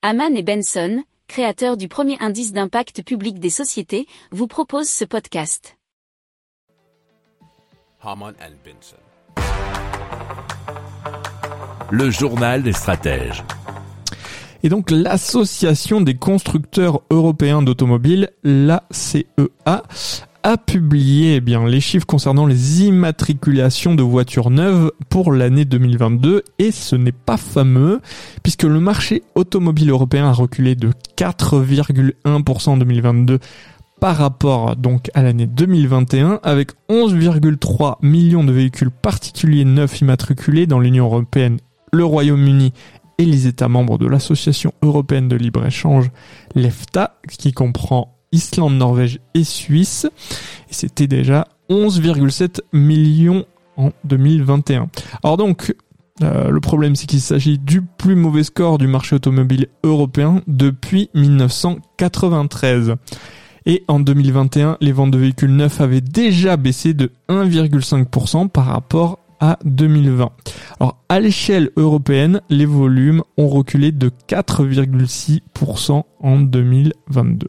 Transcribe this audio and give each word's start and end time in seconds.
Haman 0.00 0.36
et 0.36 0.44
Benson, 0.44 1.02
créateurs 1.26 1.76
du 1.76 1.88
premier 1.88 2.16
indice 2.20 2.52
d'impact 2.52 3.02
public 3.02 3.40
des 3.40 3.50
sociétés, 3.50 4.06
vous 4.30 4.46
proposent 4.46 4.88
ce 4.88 5.04
podcast. 5.04 5.76
Haman 8.00 8.32
and 8.40 8.54
Benson. 8.64 8.96
Le 11.90 12.10
journal 12.10 12.62
des 12.62 12.72
stratèges. 12.72 13.42
Et 14.62 14.68
donc 14.68 14.92
l'association 14.92 16.00
des 16.00 16.14
constructeurs 16.14 17.02
européens 17.10 17.62
d'automobiles, 17.62 18.30
l'ACEA, 18.44 19.82
a 20.42 20.56
publié 20.56 21.36
eh 21.36 21.40
bien 21.40 21.66
les 21.66 21.80
chiffres 21.80 22.06
concernant 22.06 22.46
les 22.46 22.84
immatriculations 22.84 23.94
de 23.94 24.02
voitures 24.02 24.50
neuves 24.50 24.92
pour 25.08 25.32
l'année 25.32 25.64
2022 25.64 26.42
et 26.58 26.70
ce 26.70 26.96
n'est 26.96 27.12
pas 27.12 27.36
fameux 27.36 28.00
puisque 28.42 28.62
le 28.62 28.80
marché 28.80 29.22
automobile 29.34 29.90
européen 29.90 30.26
a 30.26 30.32
reculé 30.32 30.74
de 30.74 30.90
4,1% 31.16 32.70
en 32.70 32.76
2022 32.76 33.38
par 34.00 34.16
rapport 34.16 34.76
donc 34.76 35.10
à 35.14 35.22
l'année 35.22 35.46
2021 35.46 36.40
avec 36.42 36.70
11,3 36.88 37.96
millions 38.02 38.44
de 38.44 38.52
véhicules 38.52 38.90
particuliers 38.90 39.64
neufs 39.64 40.00
immatriculés 40.00 40.66
dans 40.66 40.78
l'Union 40.78 41.06
européenne, 41.06 41.58
le 41.92 42.04
Royaume-Uni 42.04 42.72
et 43.18 43.24
les 43.24 43.46
États 43.48 43.68
membres 43.68 43.98
de 43.98 44.06
l'Association 44.06 44.72
européenne 44.82 45.28
de 45.28 45.36
libre-échange, 45.36 46.10
l'EFTA, 46.54 47.18
qui 47.28 47.52
comprend 47.52 48.17
Islande, 48.32 48.74
Norvège 48.76 49.20
et 49.34 49.44
Suisse. 49.44 50.06
Et 50.70 50.74
c'était 50.74 51.06
déjà 51.06 51.46
11,7 51.70 52.60
millions 52.72 53.44
en 53.76 53.90
2021. 54.04 54.88
Alors 55.22 55.36
donc, 55.36 55.74
euh, 56.22 56.50
le 56.50 56.60
problème 56.60 56.96
c'est 56.96 57.06
qu'il 57.06 57.20
s'agit 57.20 57.58
du 57.58 57.82
plus 57.82 58.16
mauvais 58.16 58.42
score 58.42 58.78
du 58.78 58.86
marché 58.86 59.16
automobile 59.16 59.68
européen 59.84 60.42
depuis 60.46 61.10
1993. 61.14 62.94
Et 63.66 63.84
en 63.86 64.00
2021, 64.00 64.78
les 64.80 64.92
ventes 64.92 65.10
de 65.10 65.18
véhicules 65.18 65.54
neufs 65.54 65.80
avaient 65.80 66.00
déjà 66.00 66.56
baissé 66.56 66.94
de 66.94 67.12
1,5% 67.28 68.48
par 68.48 68.64
rapport 68.64 69.18
à 69.40 69.58
2020. 69.64 70.30
Alors 70.80 70.96
à 71.08 71.20
l'échelle 71.20 71.70
européenne, 71.76 72.40
les 72.48 72.66
volumes 72.66 73.22
ont 73.36 73.48
reculé 73.48 73.92
de 73.92 74.10
4,6% 74.28 76.02
en 76.20 76.40
2022. 76.40 77.48